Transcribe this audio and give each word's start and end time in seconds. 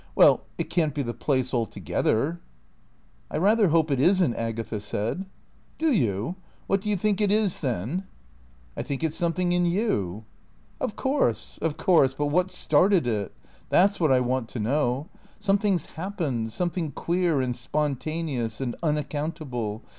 Well 0.15 0.41
it 0.57 0.71
can't 0.71 0.95
be 0.95 1.03
the 1.03 1.13
place 1.13 1.53
altogether." 1.53 2.39
"I 3.29 3.37
rather 3.37 3.67
hope 3.67 3.91
it 3.91 3.99
isn't," 3.99 4.33
Agatha 4.33 4.79
said. 4.79 5.27
"Do 5.77 5.93
you? 5.93 6.37
What 6.65 6.81
do 6.81 6.89
you 6.89 6.97
think 6.97 7.21
it 7.21 7.31
is, 7.31 7.59
then?" 7.59 8.05
"I 8.75 8.81
think 8.81 9.03
it's 9.03 9.15
something 9.15 9.51
in 9.51 9.67
you." 9.67 10.25
"Of 10.79 10.95
course, 10.95 11.59
of 11.59 11.77
course. 11.77 12.15
But 12.15 12.31
what 12.31 12.49
started 12.49 13.05
it? 13.05 13.31
That's 13.69 13.99
what 13.99 14.11
I 14.11 14.21
want 14.21 14.49
to 14.49 14.59
know. 14.59 15.07
Something's 15.39 15.85
happened. 15.85 16.51
Something 16.51 16.89
queer 16.93 17.39
and 17.39 17.55
spontaneous 17.55 18.59
and 18.59 18.75
unaccountable. 18.81 19.83